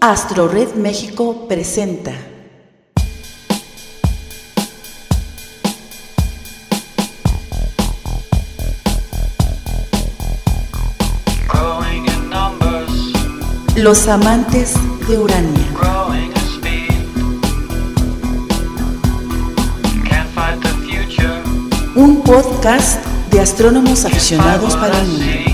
[0.00, 2.12] Astro Red México presenta.
[13.74, 14.74] Los amantes
[15.08, 15.66] de Urania.
[21.94, 25.45] Un podcast de astrónomos aficionados para el mundo.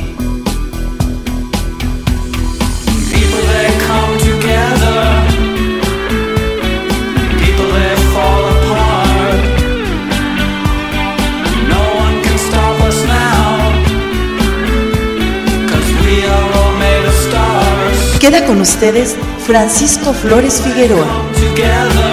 [18.41, 19.14] Con ustedes
[19.46, 22.11] Francisco Flores Figueroa.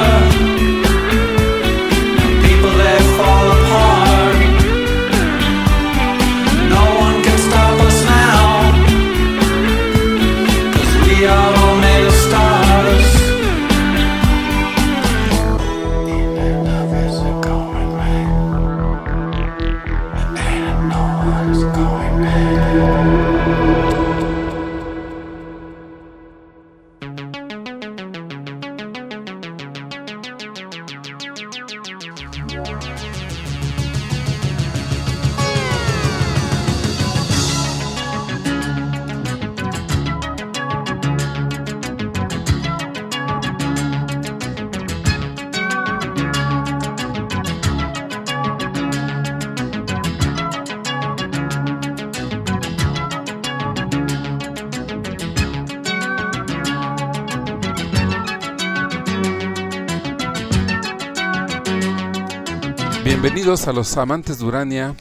[63.49, 64.95] A los amantes de Urania.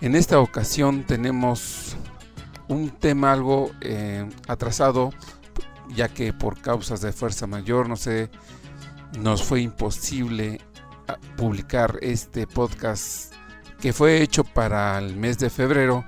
[0.00, 1.94] En esta ocasión tenemos
[2.68, 5.12] un tema algo eh, atrasado,
[5.94, 8.30] ya que por causas de fuerza mayor, no sé,
[9.18, 10.58] nos fue imposible
[11.06, 13.34] ah, publicar este podcast
[13.78, 16.02] que fue hecho para el mes de febrero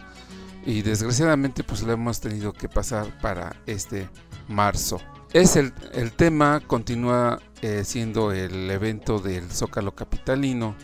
[0.64, 4.08] y desgraciadamente pues lo hemos tenido que pasar para este
[4.48, 5.02] marzo.
[5.34, 5.74] Es el,
[6.16, 10.76] tema continúa eh, siendo el evento del Zócalo Capitalino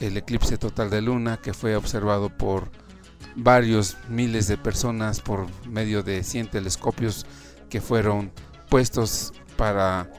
[0.00, 2.70] el eclipse total de luna que fue observado por
[3.36, 7.26] varios miles de personas por medio de 100 telescopios
[7.68, 8.32] que fueron
[8.68, 10.10] puestos para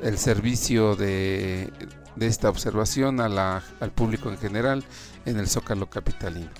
[0.00, 1.72] el servicio de,
[2.20, 4.84] esta observación al público en general
[5.24, 6.50] en el Zócalo Capitalino.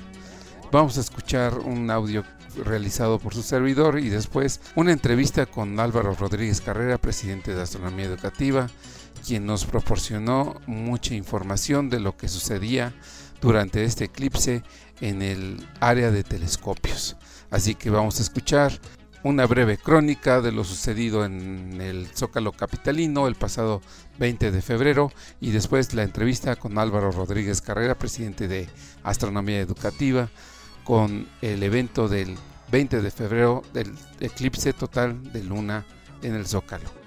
[0.70, 2.24] Vamos a escuchar un audio
[2.64, 8.06] realizado por su servidor y después una entrevista con Álvaro Rodríguez Carrera, presidente de Astronomía
[8.06, 8.68] Educativa,
[9.26, 12.94] quien nos proporcionó mucha información de lo que sucedía
[13.40, 14.62] durante este eclipse
[15.00, 17.16] en el área de telescopios.
[17.50, 18.72] Así que vamos a escuchar
[19.24, 23.80] una breve crónica de lo sucedido en el Zócalo Capitalino el pasado
[24.18, 28.68] 20 de febrero y después la entrevista con Álvaro Rodríguez Carrera, presidente de
[29.04, 30.28] Astronomía Educativa,
[30.84, 32.36] con el evento del
[32.72, 35.84] 20 de febrero del eclipse total de luna
[36.22, 37.01] en el Zócalo.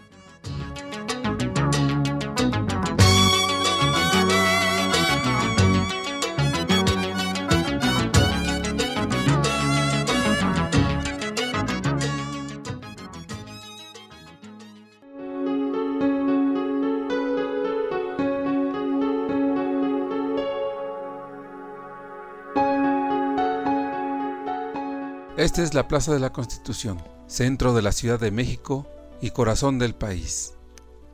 [25.55, 28.85] Esta es la Plaza de la Constitución, centro de la Ciudad de México
[29.21, 30.55] y corazón del país.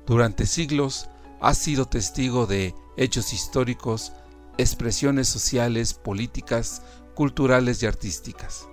[0.07, 1.09] Durante siglos
[1.39, 4.13] ha sido testigo de hechos históricos,
[4.57, 6.81] expresiones sociales, políticas,
[7.13, 8.67] culturales y artísticas.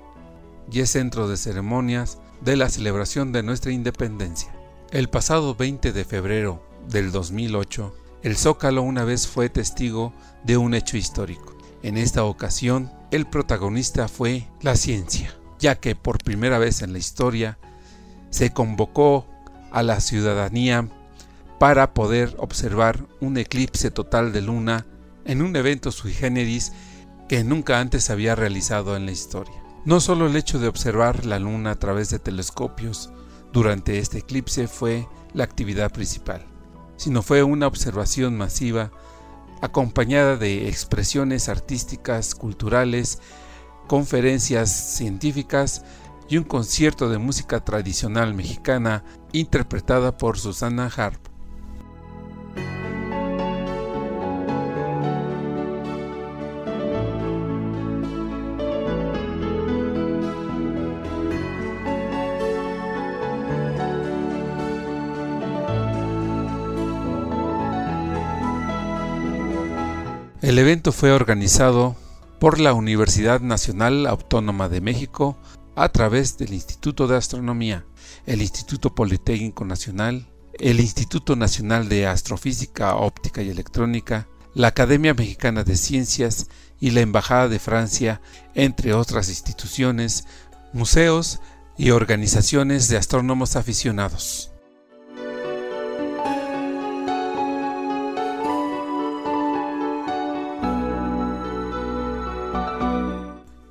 [0.73, 4.51] Y es centro de ceremonias de la celebración de nuestra independencia.
[4.91, 10.15] El pasado 20 de febrero del 2008, el Zócalo una vez fue testigo
[10.45, 11.59] de un hecho histórico.
[11.83, 16.99] En esta ocasión, el protagonista fue la ciencia ya que por primera vez en la
[16.99, 17.59] historia
[18.31, 19.27] se convocó
[19.71, 20.89] a la ciudadanía
[21.59, 24.87] para poder observar un eclipse total de luna
[25.25, 26.73] en un evento sui generis
[27.29, 29.55] que nunca antes había realizado en la historia.
[29.85, 33.11] No solo el hecho de observar la luna a través de telescopios
[33.53, 36.45] durante este eclipse fue la actividad principal,
[36.97, 38.91] sino fue una observación masiva
[39.61, 43.21] acompañada de expresiones artísticas, culturales
[43.89, 45.83] conferencias científicas
[46.29, 49.03] y un concierto de música tradicional mexicana
[49.33, 51.27] interpretada por Susana Harp.
[70.41, 71.97] El evento fue organizado
[72.39, 75.37] por la Universidad Nacional Autónoma de México
[75.75, 77.85] a través del Instituto de Astronomía,
[78.27, 85.65] el Instituto Politécnico Nacional, el Instituto Nacional de Astrofísica, Óptica y Electrónica, la Academia Mexicana
[85.65, 86.49] de Ciencias
[86.81, 88.21] y la Embajada de Francia,
[88.55, 90.27] entre otras instituciones,
[90.73, 91.41] museos
[91.77, 94.53] y organizaciones de astrónomos aficionados.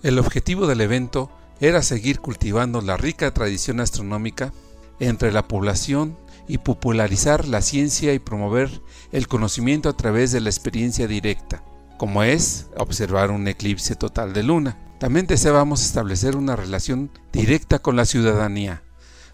[0.07, 4.53] El objetivo del evento era seguir cultivando la rica tradición astronómica
[5.01, 6.17] entre la población
[6.47, 8.69] y popularizar la ciencia y promover
[9.11, 11.61] el conocimiento a través de la experiencia directa,
[11.97, 14.77] como es observar un eclipse total de luna.
[14.97, 18.83] También deseábamos establecer una relación directa con la ciudadanía,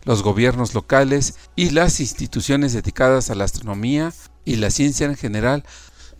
[0.05, 4.11] los gobiernos locales y las instituciones dedicadas a la astronomía
[4.43, 5.65] y la ciencia en general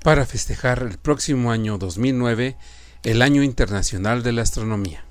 [0.03, 2.56] para festejar el próximo año 2009,
[3.03, 5.03] el Año Internacional de la Astronomía.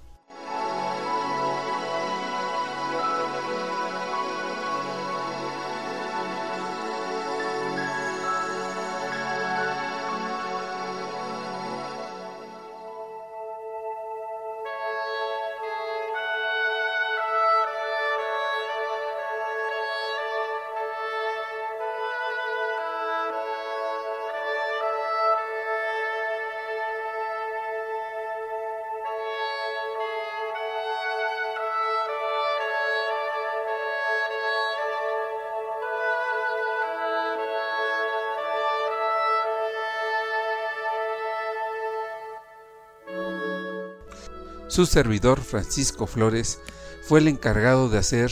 [44.72, 46.58] Su servidor Francisco Flores
[47.02, 48.30] fue el encargado de hacer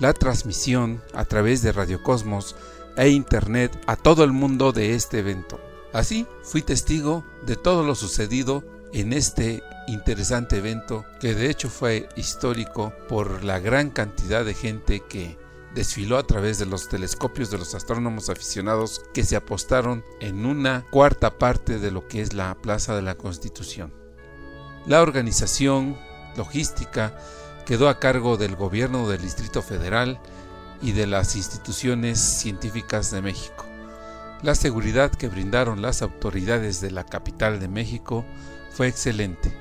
[0.00, 2.56] la transmisión a través de Radio Cosmos
[2.96, 5.60] e Internet a todo el mundo de este evento.
[5.92, 12.08] Así fui testigo de todo lo sucedido en este interesante evento que de hecho fue
[12.16, 15.38] histórico por la gran cantidad de gente que
[15.72, 20.84] desfiló a través de los telescopios de los astrónomos aficionados que se apostaron en una
[20.90, 24.05] cuarta parte de lo que es la Plaza de la Constitución.
[24.86, 25.96] La organización
[26.36, 27.12] logística
[27.64, 30.20] quedó a cargo del gobierno del Distrito Federal
[30.80, 33.64] y de las instituciones científicas de México.
[34.42, 38.24] La seguridad que brindaron las autoridades de la capital de México
[38.70, 39.52] fue excelente.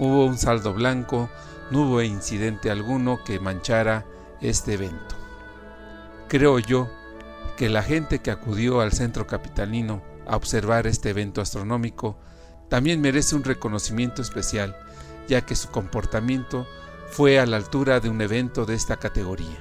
[0.00, 1.30] Hubo un saldo blanco,
[1.70, 4.04] no hubo incidente alguno que manchara
[4.40, 5.14] este evento.
[6.26, 6.90] Creo yo
[7.56, 12.18] que la gente que acudió al centro capitalino a observar este evento astronómico
[12.68, 14.76] también merece un reconocimiento especial,
[15.28, 16.66] ya que su comportamiento
[17.10, 19.58] fue a la altura de un evento de esta categoría.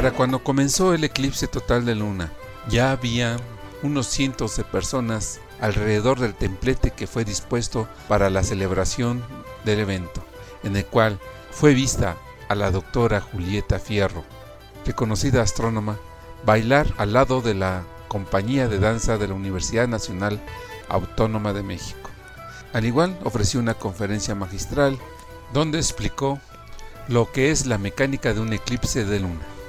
[0.00, 2.32] Para cuando comenzó el eclipse total de luna,
[2.70, 3.36] ya había
[3.82, 9.22] unos cientos de personas alrededor del templete que fue dispuesto para la celebración
[9.66, 10.24] del evento,
[10.62, 12.16] en el cual fue vista
[12.48, 14.24] a la doctora Julieta Fierro,
[14.86, 15.98] reconocida astrónoma,
[16.46, 20.40] bailar al lado de la compañía de danza de la Universidad Nacional
[20.88, 22.08] Autónoma de México.
[22.72, 24.98] Al igual ofreció una conferencia magistral
[25.52, 26.40] donde explicó
[27.06, 29.59] lo que es la mecánica de un eclipse de luna.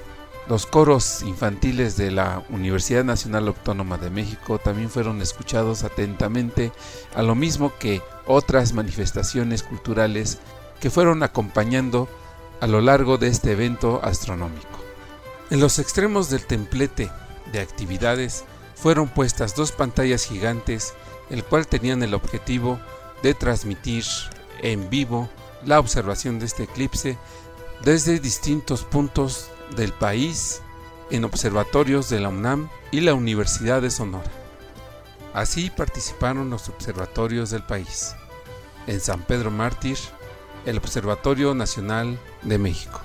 [0.47, 6.71] Los coros infantiles de la Universidad Nacional Autónoma de México también fueron escuchados atentamente,
[7.15, 10.39] a lo mismo que otras manifestaciones culturales
[10.79, 12.09] que fueron acompañando
[12.59, 14.79] a lo largo de este evento astronómico.
[15.51, 17.11] En los extremos del templete
[17.51, 18.43] de actividades
[18.75, 20.93] fueron puestas dos pantallas gigantes,
[21.29, 22.79] el cual tenían el objetivo
[23.21, 24.03] de transmitir
[24.61, 25.29] en vivo
[25.65, 27.17] la observación de este eclipse
[27.83, 30.61] desde distintos puntos del país
[31.09, 34.31] en observatorios de la UNAM y la Universidad de Sonora.
[35.33, 38.15] Así participaron los observatorios del país.
[38.87, 39.97] En San Pedro Mártir,
[40.65, 43.01] el Observatorio Nacional de México.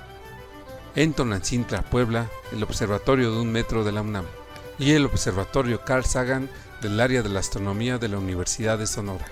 [0.94, 4.24] En Tonantzintla, Puebla, el Observatorio de un metro de la UNAM.
[4.78, 6.50] Y el Observatorio Carl Sagan
[6.82, 9.26] del área de la astronomía de la Universidad de Sonora.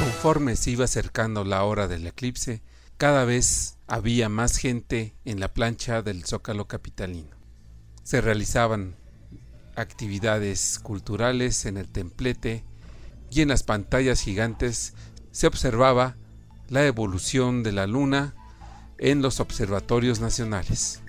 [0.00, 2.62] Conforme se iba acercando la hora del eclipse,
[3.02, 7.36] cada vez había más gente en la plancha del Zócalo Capitalino.
[8.04, 8.94] Se realizaban
[9.74, 12.64] actividades culturales en el templete
[13.28, 14.94] y en las pantallas gigantes
[15.32, 16.14] se observaba
[16.68, 18.36] la evolución de la luna
[18.98, 21.00] en los observatorios nacionales.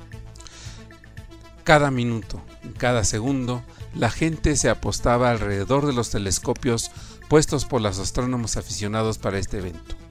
[1.64, 2.42] Cada minuto,
[2.80, 3.62] cada segundo,
[3.94, 6.90] la gente se apostaba alrededor de los telescopios
[7.30, 10.03] puestos por los astrónomos aficionados para este evento.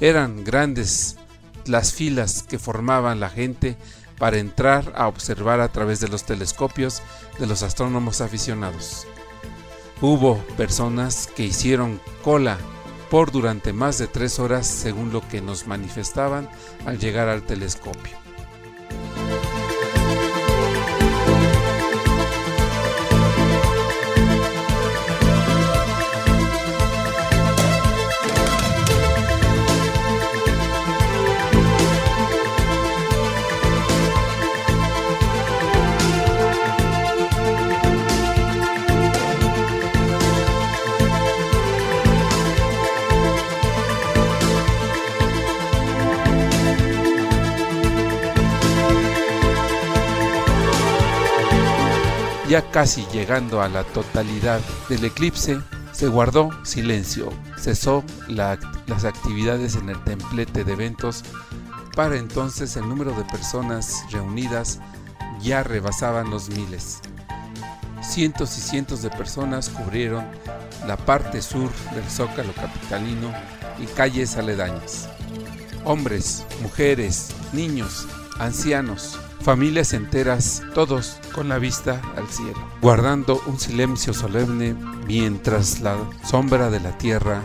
[0.00, 1.16] Eran grandes
[1.64, 3.76] las filas que formaban la gente
[4.18, 7.02] para entrar a observar a través de los telescopios
[7.38, 9.06] de los astrónomos aficionados.
[10.00, 12.58] Hubo personas que hicieron cola
[13.10, 16.48] por durante más de tres horas según lo que nos manifestaban
[16.84, 18.25] al llegar al telescopio.
[52.48, 55.60] Ya casi llegando a la totalidad del eclipse,
[55.90, 61.24] se guardó silencio, cesó las actividades en el templete de eventos,
[61.96, 64.78] para entonces el número de personas reunidas
[65.40, 67.00] ya rebasaban los miles.
[68.00, 70.24] Cientos y cientos de personas cubrieron
[70.86, 73.32] la parte sur del zócalo capitalino
[73.80, 75.08] y calles aledañas.
[75.84, 78.06] Hombres, mujeres, niños,
[78.38, 84.74] ancianos, familias enteras, todos con la vista al cielo, guardando un silencio solemne
[85.06, 87.42] mientras la sombra de la tierra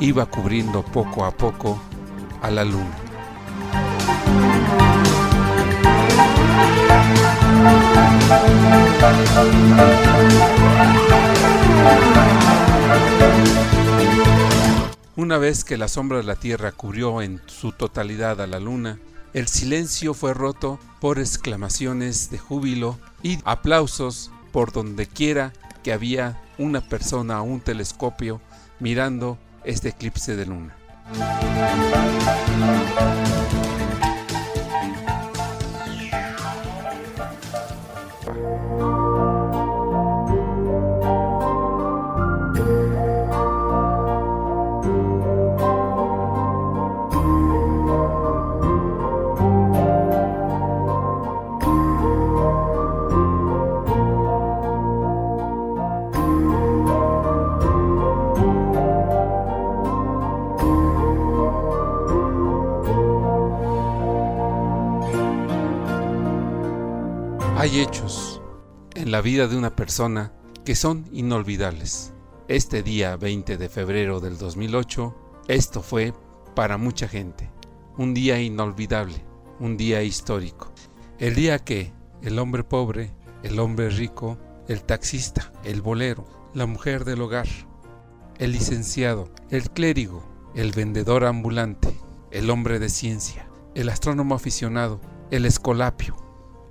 [0.00, 1.80] iba cubriendo poco a poco
[2.42, 2.96] a la luna.
[15.16, 18.98] Una vez que la sombra de la tierra cubrió en su totalidad a la luna,
[19.38, 25.52] el silencio fue roto por exclamaciones de júbilo y aplausos por donde quiera
[25.84, 28.40] que había una persona o un telescopio
[28.80, 30.76] mirando este eclipse de luna.
[67.70, 68.40] Hay hechos
[68.94, 70.32] en la vida de una persona
[70.64, 72.14] que son inolvidables.
[72.48, 75.14] Este día 20 de febrero del 2008,
[75.48, 76.14] esto fue
[76.56, 77.50] para mucha gente
[77.98, 79.22] un día inolvidable,
[79.60, 80.72] un día histórico.
[81.18, 87.04] El día que el hombre pobre, el hombre rico, el taxista, el bolero, la mujer
[87.04, 87.48] del hogar,
[88.38, 91.94] el licenciado, el clérigo, el vendedor ambulante,
[92.30, 96.27] el hombre de ciencia, el astrónomo aficionado, el escolapio,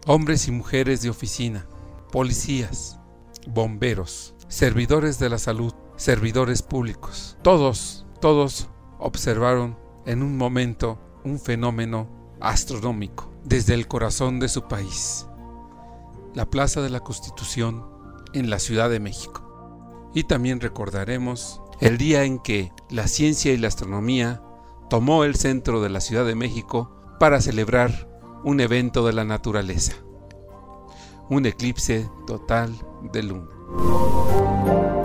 [0.08, 1.68] hombres y mujeres de oficina,
[2.12, 2.98] policías,
[3.46, 7.38] bomberos, servidores de la salud, servidores públicos.
[7.42, 12.08] Todos, todos observaron en un momento un fenómeno
[12.40, 15.28] astronómico desde el corazón de su país,
[16.34, 17.86] la Plaza de la Constitución
[18.32, 20.10] en la Ciudad de México.
[20.14, 24.42] Y también recordaremos el día en que la ciencia y la astronomía
[24.90, 29.94] tomó el centro de la Ciudad de México para celebrar un evento de la naturaleza,
[31.30, 32.74] un eclipse total
[33.12, 34.97] de luna.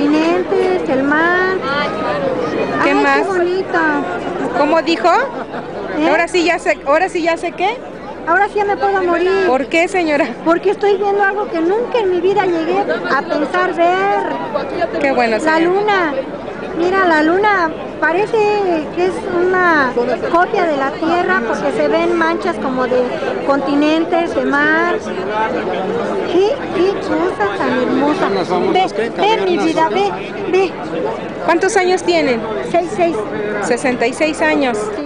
[0.00, 1.56] Continentes, el mar.
[2.84, 3.16] ¿Qué Ay, más?
[3.18, 3.78] Qué bonito.
[4.58, 5.08] ¿Cómo dijo?
[5.98, 6.08] ¿Eh?
[6.08, 7.76] Ahora sí ya sé, ahora sí ya sé qué.
[8.26, 9.46] Ahora sí ya me puedo morir.
[9.46, 10.26] ¿Por qué, señora?
[10.44, 15.00] Porque estoy viendo algo que nunca en mi vida llegué a pensar ver.
[15.00, 15.60] Qué bueno, La señora.
[15.60, 16.14] luna.
[16.76, 19.92] Mira, la luna parece que es una
[20.30, 23.02] copia de la Tierra porque se ven manchas como de
[23.46, 24.96] continentes, de mar.
[26.32, 28.28] ¿Qué, qué cosa tan hermosa?
[28.72, 30.10] Ve, ve mi vida, ve,
[30.50, 30.72] ve.
[31.44, 32.40] ¿Cuántos años tienen?
[32.70, 33.16] Seis, seis.
[33.62, 34.78] 66 años.
[34.96, 35.05] Sí.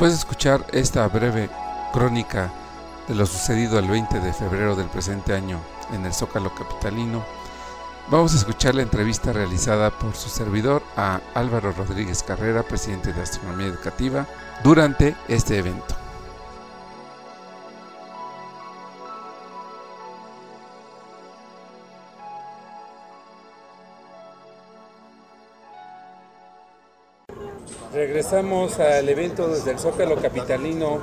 [0.00, 1.50] Después de escuchar esta breve
[1.92, 2.50] crónica
[3.06, 5.60] de lo sucedido el 20 de febrero del presente año
[5.92, 7.22] en el Zócalo Capitalino,
[8.08, 13.20] vamos a escuchar la entrevista realizada por su servidor a Álvaro Rodríguez Carrera, presidente de
[13.20, 14.26] Astronomía Educativa,
[14.64, 15.99] durante este evento.
[27.92, 31.00] Regresamos al evento desde el Zócalo Capitalino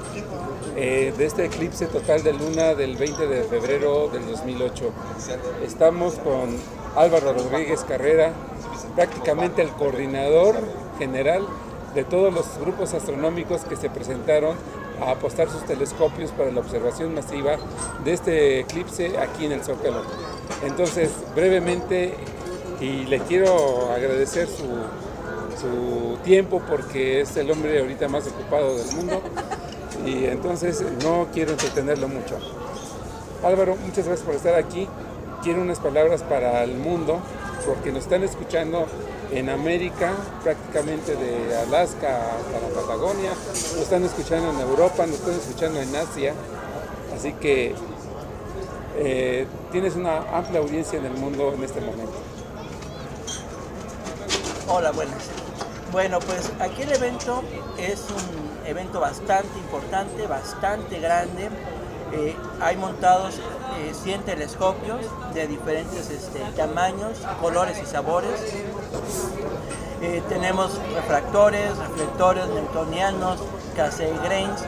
[0.78, 4.94] eh, de este eclipse total de luna del 20 de febrero del 2008.
[5.66, 6.56] Estamos con
[6.96, 8.32] Álvaro Rodríguez Carrera,
[8.96, 10.56] prácticamente el coordinador
[10.98, 11.46] general
[11.94, 14.56] de todos los grupos astronómicos que se presentaron
[15.02, 17.58] a apostar sus telescopios para la observación masiva
[18.06, 20.04] de este eclipse aquí en el Zócalo.
[20.66, 22.14] Entonces, brevemente,
[22.80, 24.64] y le quiero agradecer su,
[25.60, 29.22] su tiempo porque es el hombre ahorita más ocupado del mundo
[30.06, 32.38] y entonces no quiero entretenerlo mucho.
[33.44, 34.88] Álvaro, muchas gracias por estar aquí.
[35.44, 37.20] Quiero unas palabras para el mundo
[37.66, 38.88] porque nos están escuchando
[39.32, 45.34] en América, prácticamente de Alaska hasta la Patagonia, nos están escuchando en Europa, nos están
[45.34, 46.34] escuchando en Asia,
[47.16, 47.76] así que
[48.98, 52.14] eh, tienes una amplia audiencia en el mundo en este momento.
[54.70, 55.47] Hola, buenas.
[55.98, 57.42] Bueno, pues aquí el evento
[57.76, 61.50] es un evento bastante importante, bastante grande.
[62.14, 63.40] Eh, hay montados
[63.80, 65.00] eh, 100 telescopios
[65.34, 68.30] de diferentes este, tamaños, colores y sabores.
[70.04, 73.40] Eh, tenemos refractores, reflectores newtonianos,
[73.76, 74.62] Cassegrains,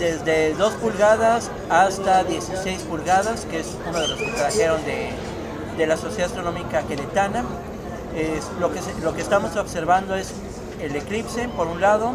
[0.00, 5.96] desde 2 pulgadas hasta 16 pulgadas, que es uno de los que trajeron de, la
[5.96, 7.44] Sociedad Astronómica Queretana.
[8.60, 10.34] Lo, que lo que estamos observando es
[10.82, 12.12] el eclipse, por un lado,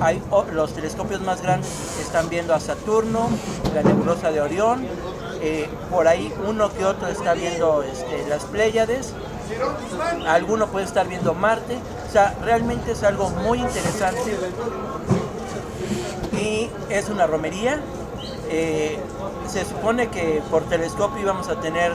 [0.00, 3.28] hay los telescopios más grandes están viendo a Saturno,
[3.74, 4.86] la nebulosa de Orión,
[5.40, 9.14] eh, por ahí uno que otro está viendo este, las Pléyades,
[10.26, 11.76] alguno puede estar viendo Marte,
[12.08, 14.36] o sea, realmente es algo muy interesante.
[16.32, 17.80] Y es una romería.
[18.50, 18.98] Eh,
[19.48, 21.92] se supone que por telescopio íbamos a tener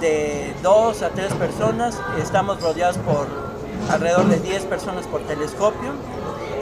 [0.00, 3.43] de dos a tres personas, estamos rodeados por
[3.90, 5.92] alrededor de 10 personas por telescopio.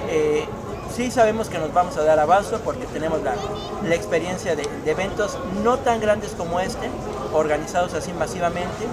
[0.09, 0.45] Eh,
[0.95, 3.35] sí sabemos que nos vamos a dar abasto porque tenemos la,
[3.87, 6.89] la experiencia de, eventos no tan grandes como este,
[7.33, 8.87] organizados así masivamente,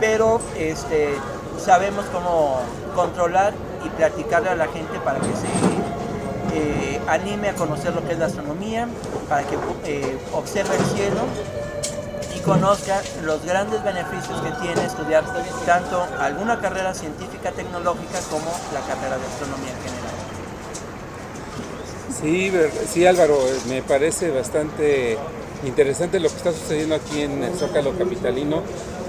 [0.00, 1.14] pero este,
[1.58, 2.60] sabemos cómo
[2.94, 3.52] controlar
[3.84, 8.18] y platicarle a la gente para que se eh, anime a conocer lo que es
[8.18, 8.88] la astronomía,
[9.28, 11.20] para que eh, observe el cielo
[12.44, 15.24] conozca los grandes beneficios que tiene estudiar
[15.66, 20.12] tanto alguna carrera científica tecnológica como la carrera de astronomía en general.
[22.20, 22.52] Sí,
[22.88, 25.18] sí Álvaro, eh, me parece bastante
[25.64, 28.62] interesante lo que está sucediendo aquí en el Zócalo Capitalino,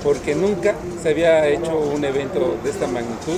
[0.03, 3.37] porque nunca se había hecho un evento de esta magnitud.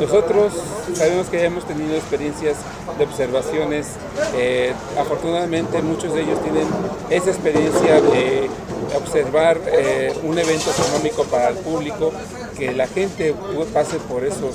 [0.00, 0.52] Nosotros
[0.94, 2.56] sabemos que hemos tenido experiencias
[2.98, 3.88] de observaciones,
[4.34, 6.66] eh, afortunadamente muchos de ellos tienen
[7.10, 8.50] esa experiencia de
[8.96, 12.12] observar eh, un evento económico para el público,
[12.56, 13.34] que la gente
[13.72, 14.54] pase por esos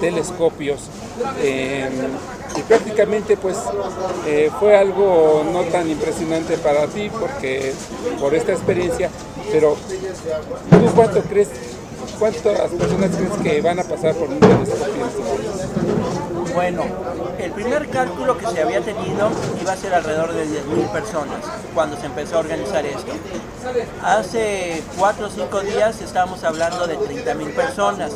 [0.00, 0.80] telescopios
[1.40, 1.88] eh,
[2.56, 3.56] y prácticamente pues
[4.26, 7.72] eh, fue algo no tan impresionante para ti porque
[8.20, 9.10] por esta experiencia,
[9.50, 9.76] pero
[10.70, 11.48] ¿tú cuánto crees,
[12.18, 15.57] cuántas personas crees que van a pasar por un telescopio?
[16.54, 16.84] Bueno,
[17.38, 19.30] el primer cálculo que se había tenido
[19.60, 23.12] iba a ser alrededor de 10.000 personas cuando se empezó a organizar esto.
[24.02, 28.12] Hace 4 o 5 días estábamos hablando de 30.000 personas,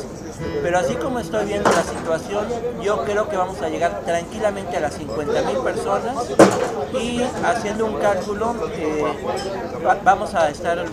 [0.61, 2.45] pero así como estoy viendo la situación,
[2.81, 6.15] yo creo que vamos a llegar tranquilamente a las 50.000 personas
[6.99, 9.03] y haciendo un cálculo eh,
[10.03, 10.83] vamos a estar eh,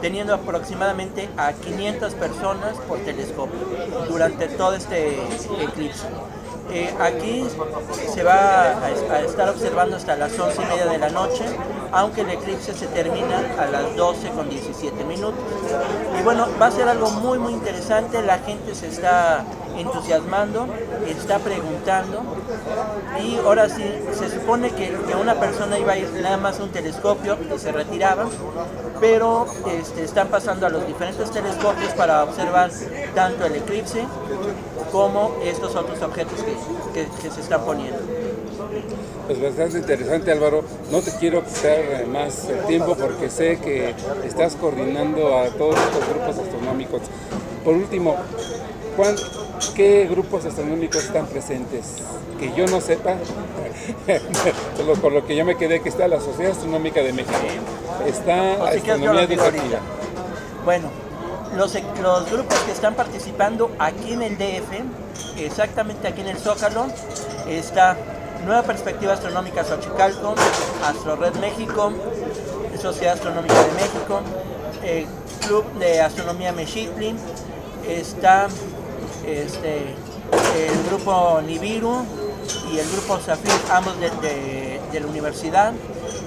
[0.00, 3.60] teniendo aproximadamente a 500 personas por telescopio
[4.08, 5.18] durante todo este
[5.60, 6.06] eclipse.
[6.72, 7.46] Eh, aquí
[8.12, 11.44] se va a, estar observando hasta las 11 y media de la noche,
[11.92, 15.40] aunque el eclipse se termina a las 12 con 17 minutos.
[16.18, 19.44] Y bueno, va a ser algo muy muy interesante, la gente se está
[19.76, 20.66] entusiasmando,
[21.08, 22.22] está preguntando
[23.22, 26.70] y ahora sí, se supone que, una persona iba a ir nada más a un
[26.70, 28.26] telescopio y se retiraba,
[29.00, 29.46] pero
[29.78, 32.70] este, están pasando a los diferentes telescopios para observar
[33.14, 34.04] tanto el eclipse
[34.92, 36.38] como estos otros objetos
[36.94, 37.98] que, se están poniendo.
[39.26, 45.38] Pues bastante interesante Álvaro, no te quiero quitar más tiempo porque sé que estás coordinando
[45.38, 47.02] a todos estos grupos astronómicos.
[47.64, 48.16] Por último,
[49.68, 51.96] ¿qué grupos astronómicos están presentes?
[52.38, 53.16] Que yo no sepa,
[55.02, 57.38] por lo que yo me quedé que está la Sociedad Astronómica de México,
[58.06, 59.80] está Astronomía Educativa.
[60.64, 60.88] Bueno,
[61.56, 66.86] los, los, grupos que están participando aquí en el DF, exactamente aquí en el Zócalo,
[67.48, 67.96] está
[68.44, 70.34] Nueva Perspectiva Astronómica Xochicalco,
[70.84, 71.92] AstroRed México,
[72.80, 74.20] Sociedad Astronómica de México,
[74.82, 75.06] eh,
[75.46, 77.14] Club de Astronomía Mexitli,
[77.86, 78.48] está
[79.32, 79.94] este,
[80.56, 82.04] el grupo Nibiru
[82.72, 85.72] y el grupo Zafir, ambos de, de la universidad,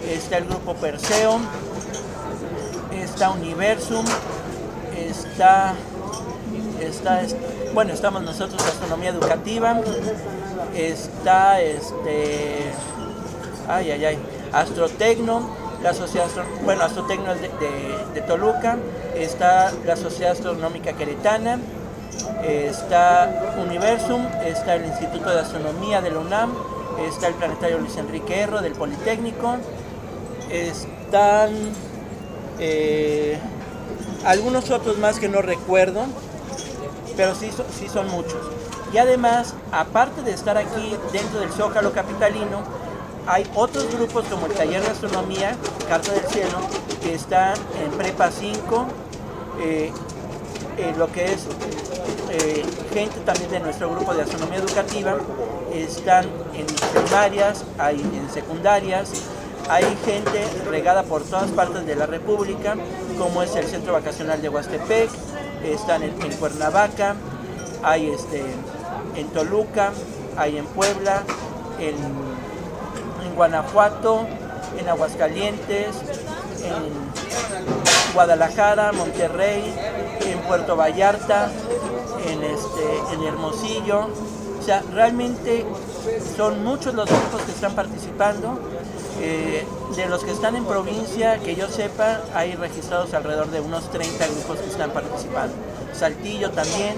[0.10, 1.40] está el grupo Perseo,
[2.92, 4.06] está Universum,
[4.96, 5.74] está,
[6.80, 7.22] está,
[7.74, 9.80] bueno, estamos nosotros Astronomía Educativa,
[10.76, 12.72] está, este,
[13.68, 14.20] ay, ay, ay,
[14.52, 15.50] Astrotecno,
[15.82, 16.28] la Sociedad,
[16.64, 17.50] bueno, Astrotecno es de,
[18.14, 18.78] de, Toluca,
[19.16, 21.60] está la Sociedad Astronómica Queretana,
[22.44, 26.54] está Universum, está el Instituto de Astronomía de la UNAM,
[27.08, 29.58] está el Planetario Luis Enrique Erro del Politécnico,
[30.50, 31.52] están
[32.60, 33.38] eh,
[34.26, 36.06] algunos otros más que no recuerdo,
[37.16, 37.50] pero sí,
[37.80, 38.42] sí son muchos.
[38.94, 42.62] Y además, aparte de estar aquí dentro del Zócalo Capitalino,
[43.26, 45.56] hay otros grupos como el Taller de Astronomía,
[45.88, 46.60] Carta del Cielo,
[47.02, 48.86] que están en Prepa 5,
[49.62, 49.92] eh,
[50.98, 51.48] lo que es
[52.34, 55.18] eh, gente también de nuestro grupo de astronomía educativa,
[55.72, 59.12] están en primarias, hay en secundarias,
[59.70, 62.76] hay gente regada por todas partes de la República,
[63.20, 65.10] como es el Centro Vacacional de Huastepec,
[65.64, 67.16] están en, Cuernavaca,
[67.84, 68.44] hay este,
[69.16, 69.92] en Toluca,
[70.36, 71.22] hay en Puebla,
[71.80, 71.96] en,
[73.26, 74.26] en Guanajuato,
[74.80, 75.96] en Aguascalientes,
[76.64, 79.74] en Guadalajara, Monterrey,
[80.26, 81.50] en Puerto Vallarta,
[82.28, 84.08] en, este, en Hermosillo.
[84.60, 85.66] O sea, realmente
[86.38, 88.60] son muchos los grupos que están participando
[89.22, 93.90] eh, de los que están en provincia, que yo sepa, hay registrados alrededor de unos
[93.92, 95.54] 30 grupos que están participando.
[95.94, 96.96] Saltillo también.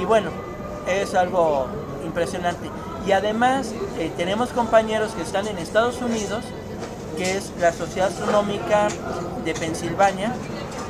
[0.00, 0.30] Y bueno,
[0.88, 1.66] es algo
[2.04, 2.68] impresionante.
[3.06, 6.44] Y además eh, tenemos compañeros que están en Estados Unidos,
[7.16, 8.88] que es la Sociedad Astronómica
[9.44, 10.32] de Pensilvania,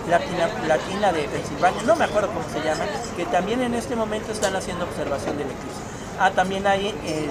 [0.09, 2.85] Latina, Latina de Pensilvania, no me acuerdo cómo se llama,
[3.17, 5.81] que también en este momento están haciendo observación del eclipse.
[6.19, 7.31] Ah, también hay el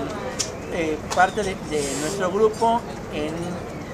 [0.73, 1.55] eh, parte de,
[2.01, 2.81] nuestro grupo
[3.13, 3.33] en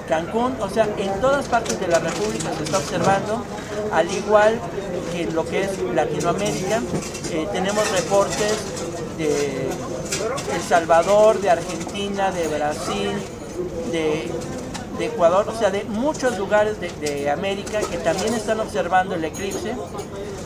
[0.08, 3.44] Cancún, o sea, en todas partes de la República se está observando,
[3.92, 4.60] al igual
[5.12, 6.82] que lo que es Latinoamérica,
[7.32, 8.58] eh, tenemos reportes
[9.18, 9.68] de
[10.56, 13.12] El Salvador, de Argentina, de Brasil,
[13.92, 14.32] de,
[15.06, 19.76] Ecuador, o sea, de muchos lugares de, América que también están observando el eclipse,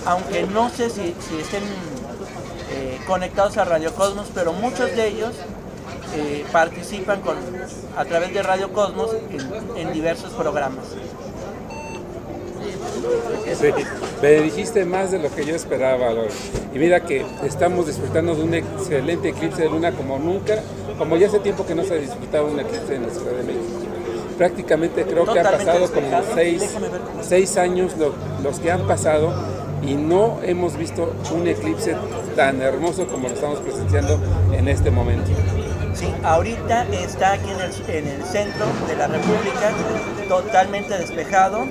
[0.05, 1.63] aunque no sé si, estén
[2.71, 5.33] eh, conectados a Radio Cosmos, pero muchos de ellos
[6.15, 7.21] eh, participan
[7.97, 10.85] a través de Radio Cosmos en, en diversos programas.
[13.59, 13.67] Sí,
[14.21, 16.31] me dijiste más de lo que yo esperaba, Lord.
[16.73, 20.61] Y mira que estamos disfrutando de un excelente eclipse de luna como nunca,
[20.97, 23.43] como ya hace tiempo que no se ha disfrutado un eclipse en la Ciudad de
[23.43, 23.82] México.
[24.37, 26.63] Prácticamente creo que ha pasado como seis,
[27.21, 29.33] seis años lo- los que han pasado
[29.85, 31.95] y no hemos visto un eclipse
[32.35, 34.17] tan hermoso como lo estamos presenciando
[34.51, 35.29] en este momento.
[35.93, 39.71] Sí, ahorita está aquí en el, en el centro de la República,
[40.27, 41.65] totalmente despejado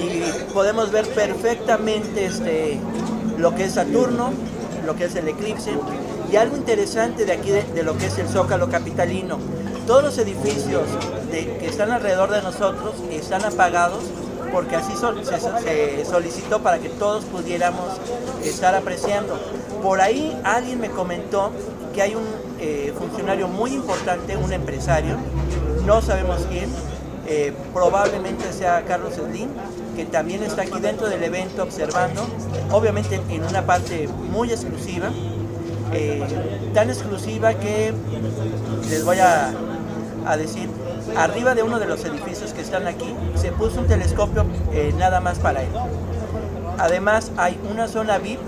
[0.00, 2.78] y podemos ver perfectamente este,
[3.38, 4.30] lo que es Saturno,
[4.84, 5.70] lo que es el eclipse
[6.32, 9.38] y algo interesante de aquí de, de lo que es el Zócalo capitalino.
[9.86, 10.82] Todos los edificios
[11.30, 14.02] que están alrededor de nosotros están apagados
[14.52, 17.86] porque así se solicitó para que todos pudiéramos
[18.44, 19.38] estar apreciando.
[19.82, 21.50] Por ahí alguien me comentó
[21.94, 22.24] que hay un
[22.60, 25.16] eh, funcionario muy importante, un empresario,
[25.84, 26.70] no sabemos quién,
[27.26, 29.48] eh, probablemente sea Carlos Slim,
[29.96, 32.26] que también está aquí dentro del evento observando,
[32.70, 35.10] obviamente en una parte muy exclusiva,
[35.92, 36.22] eh,
[36.72, 37.92] tan exclusiva que
[38.88, 39.52] les voy a,
[40.26, 40.68] a decir,
[41.16, 45.20] arriba de uno de los edificios que están aquí se puso un telescopio eh, nada
[45.20, 45.70] más para él.
[46.78, 48.40] Además hay una zona VIP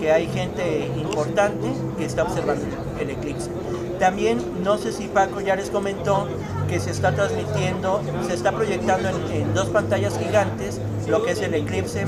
[0.00, 2.64] que hay gente importante que está observando
[3.00, 3.50] el eclipse.
[3.98, 6.28] También no sé si Paco ya les comentó
[6.68, 11.40] que se está transmitiendo, se está proyectando en, en dos pantallas gigantes lo que es
[11.40, 12.04] el eclipse,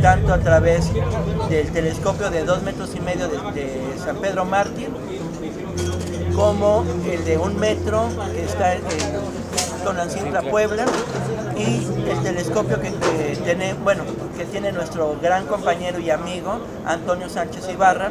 [0.00, 0.90] tanto a través
[1.50, 4.88] del telescopio de dos metros y medio de, de San Pedro Mártir,
[6.36, 8.82] como el de un metro que está en
[9.82, 10.84] Tonancintra, Puebla,
[11.56, 14.04] y el telescopio que, que tiene, bueno,
[14.36, 18.10] que tiene nuestro gran compañero y amigo Antonio Sánchez Ibarra,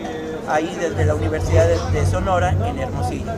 [0.49, 3.31] ahí desde la Universidad de, de Sonora en Hermosillo.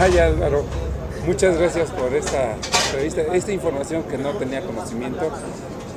[0.00, 0.64] Ay Álvaro,
[1.26, 2.54] muchas gracias por esta
[2.86, 5.30] entrevista, esta información que no tenía conocimiento.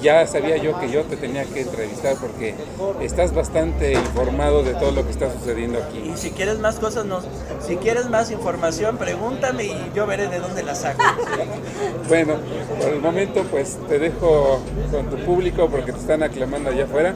[0.01, 2.53] Ya sabía yo que yo te tenía que entrevistar porque
[3.01, 6.11] estás bastante informado de todo lo que está sucediendo aquí.
[6.13, 7.19] Y si quieres más cosas, no,
[7.65, 11.01] si quieres más información, pregúntame y yo veré de dónde la saco.
[12.07, 12.35] Bueno,
[12.81, 17.13] por el momento pues te dejo con tu público porque te están aclamando allá afuera.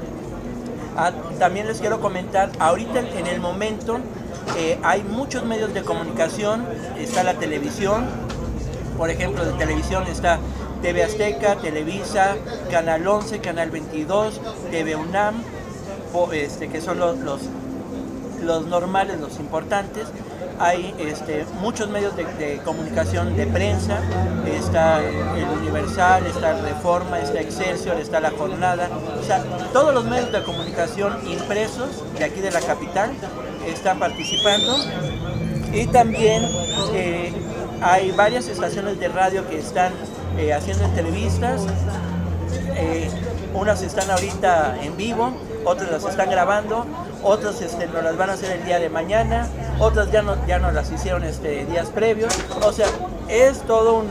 [0.98, 4.00] Ah, también les quiero comentar, ahorita en- el momento
[4.58, 6.66] eh, hay muchos medios de comunicación,
[7.00, 8.06] está la televisión,
[8.98, 10.40] por ejemplo, de televisión está
[10.82, 12.36] TV Azteca, Televisa,
[12.70, 14.42] Canal 11, Canal 22,
[14.72, 15.44] TV UNAM,
[16.34, 17.42] este, que son los, los,
[18.44, 20.08] los normales, los importantes.
[20.60, 24.00] Hay este, muchos medios de, de comunicación de prensa,
[24.46, 28.90] está el Universal, está Reforma, está Excelsior, está La Jornada,
[29.20, 33.12] o sea, todos los medios de comunicación impresos de aquí de la capital
[33.68, 34.78] están participando.
[35.74, 36.44] Y también
[36.94, 37.34] eh,
[37.82, 39.94] hay varias estaciones de radio que están
[40.38, 41.62] eh, haciendo entrevistas.
[42.76, 43.10] Eh,
[43.54, 45.34] unas están ahorita en vivo,
[45.66, 46.86] otras las están grabando,
[47.24, 49.48] otras este, nos las van a hacer el día de mañana,
[49.80, 52.34] otras ya no, ya no las hicieron este, días previos.
[52.64, 52.88] O sea,
[53.28, 54.08] es todo un,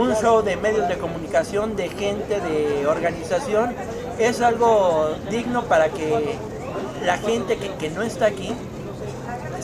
[0.00, 3.74] un show de medios de comunicación, de gente, de organización.
[4.18, 6.36] Es algo digno para que
[7.04, 8.54] la gente que, que no está aquí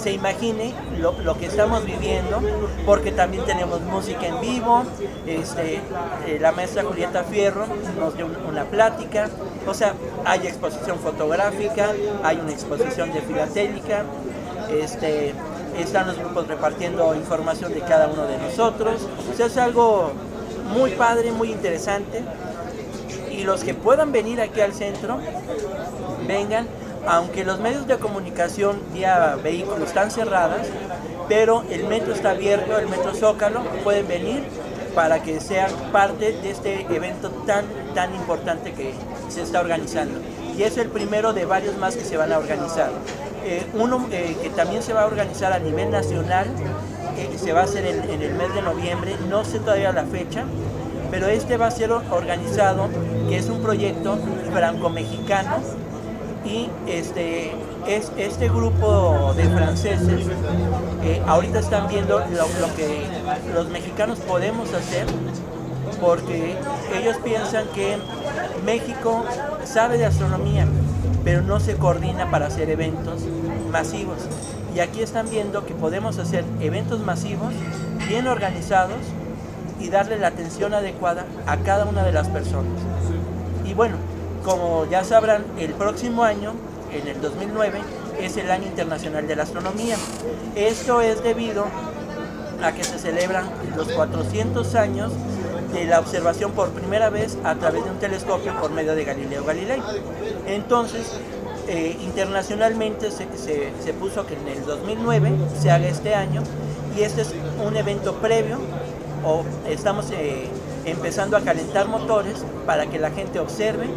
[0.09, 2.41] se imagine lo, que estamos viviendo,
[2.87, 4.85] porque también tenemos música en vivo,
[5.27, 5.83] este,
[6.27, 7.67] eh, la maestra Julieta Fierro
[8.01, 9.29] nos dio un- una plática,
[9.67, 9.93] o sea,
[10.25, 11.91] hay exposición fotográfica,
[12.25, 14.05] hay una exposición de filatélica,
[14.71, 15.35] este,
[15.79, 20.13] están los grupos repartiendo información de cada uno de nosotros, o sea, es algo
[20.73, 22.23] muy padre, muy interesante,
[23.31, 25.19] y los que puedan venir aquí al centro,
[26.27, 26.67] vengan,
[27.09, 30.67] aunque los medios de comunicación vía vehículos están cerradas,
[31.27, 34.45] pero el metro está abierto, el metro Zócalo, pueden venir
[34.95, 38.93] para que sean parte de este evento tan, tan importante que
[39.29, 40.21] se está organizando.
[40.57, 42.91] Y es el primero de varios más que se van a organizar.
[43.45, 46.47] Eh, uno eh, que también se va a organizar a nivel nacional,
[47.17, 50.05] eh, se va a hacer en, en el mes de noviembre, no sé todavía la
[50.05, 50.45] fecha,
[51.11, 52.89] pero este va a ser organizado,
[53.31, 54.19] que es un proyecto
[54.53, 55.59] franco-mexicano,
[56.45, 57.53] y este,
[57.87, 60.27] es, este grupo de franceses
[61.03, 63.07] eh, ahorita están viendo lo, lo que
[63.55, 65.07] los mexicanos podemos hacer
[66.01, 66.57] porque
[66.95, 67.99] ellos piensan que
[68.65, 69.25] México
[69.65, 70.67] sabe de astronomía,
[71.25, 73.23] pero no se coordina para hacer eventos
[73.71, 74.19] masivos.
[74.75, 77.53] Y aquí están viendo que podemos hacer eventos masivos,
[78.09, 78.99] bien organizados,
[79.81, 82.73] y darle la atención adecuada a cada una de las personas.
[83.65, 83.97] Y bueno,
[84.49, 86.55] como ya sabrán, el próximo año,
[86.91, 87.81] en el 2009,
[88.19, 89.97] es el Año Internacional de la Astronomía.
[90.55, 91.67] Esto es debido
[92.63, 93.45] a que se celebran
[93.77, 95.13] los 400 años
[95.75, 99.45] de la observación por primera vez a través de un telescopio por medio de Galileo
[99.45, 99.83] Galilei.
[100.47, 101.13] Entonces,
[101.69, 105.31] eh, internacionalmente se, se, puso que en el 2009
[105.61, 106.43] se haga este año
[106.97, 108.57] y este es un evento previo
[109.27, 110.49] o estamos eh,
[110.87, 113.89] empezando a calentar motores para que la gente observe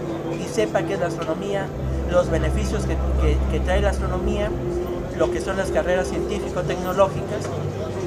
[0.51, 1.65] sepa qué es la astronomía,
[2.11, 2.97] los beneficios que,
[3.51, 4.49] que trae la astronomía,
[5.17, 7.47] lo que son las carreras científico-tecnológicas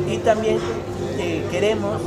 [0.08, 0.58] y también
[1.18, 2.00] eh, queremos,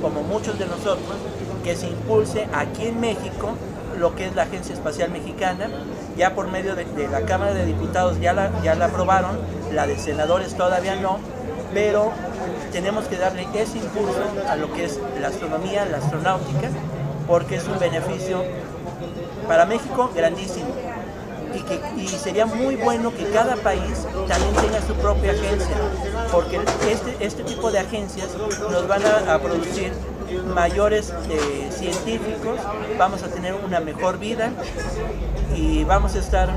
[0.00, 1.16] como muchos de nosotros,
[1.64, 3.50] que se impulse aquí en México
[3.98, 5.68] lo que es la Agencia Espacial Mexicana,
[6.16, 9.38] ya por medio de, la Cámara de Diputados ya la, ya la aprobaron,
[9.72, 11.18] la de senadores todavía no,
[11.72, 12.10] pero
[12.72, 16.70] tenemos que darle ese impulso a lo que es la astronomía, la astronáutica,
[17.28, 18.42] porque es un beneficio
[19.46, 20.68] para México grandísimo
[21.54, 25.76] y, que, y sería muy bueno que cada país también tenga su propia agencia,
[26.30, 28.28] porque este, este tipo de agencias
[28.70, 29.92] nos van a, producir
[30.54, 32.58] mayores eh, científicos,
[32.98, 34.50] vamos a tener una mejor vida
[35.54, 36.48] y vamos a estar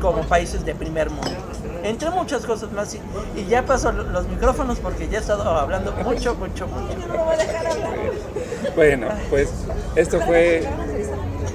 [0.00, 1.30] como países de primer mundo.
[1.82, 2.96] Entre muchas cosas más.
[3.36, 6.96] Y ya paso los micrófonos porque ya he estado hablando mucho, mucho, mucho.
[8.74, 9.50] Bueno, pues
[9.94, 10.66] esto fue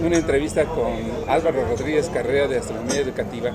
[0.06, 0.94] una entrevista con
[1.28, 3.52] Álvaro Rodríguez Carrera de Astronomía Educativa,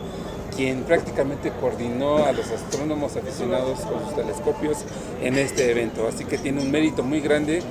[0.57, 4.79] quien prácticamente coordinó a los astrónomos aficionados con sus telescopios
[5.23, 6.07] en este evento.
[6.07, 7.63] Así que tiene un mérito muy grande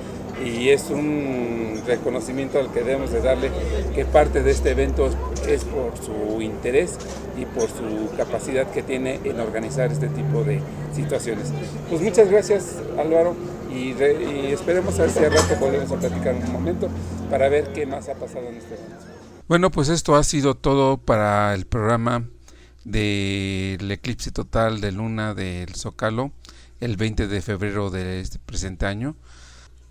[0.44, 3.50] y es un reconocimiento al que debemos de darle
[3.94, 5.08] que parte de este evento
[5.48, 6.98] es por su interés
[7.38, 10.60] y por su capacidad que tiene en organizar este tipo de
[10.94, 11.52] situaciones.
[11.88, 13.34] Pues muchas gracias Álvaro
[13.74, 16.88] y, esperemos a ver si rato podemos platicar un momento
[17.30, 18.96] para ver qué más ha pasado en este evento.
[19.48, 22.24] Bueno, pues esto ha sido todo para el programa
[22.84, 26.32] del eclipse total de luna del Zócalo
[26.80, 29.16] el 20 de febrero de este presente año.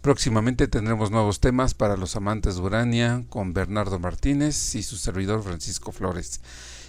[0.02, 5.43] Próximamente tendremos nuevos temas para los amantes de Urania con Bernardo Martínez y su servidor
[5.43, 6.41] Francisco Flores.